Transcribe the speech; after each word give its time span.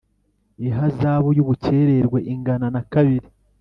ihazabu 0.67 1.29
y’ 1.37 1.41
ubukerererwe 1.43 2.19
ingana 2.33 2.67
na 2.73 2.81
kabiri. 2.91 3.27